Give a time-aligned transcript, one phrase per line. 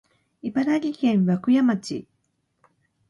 [0.41, 2.07] 宮城県涌谷町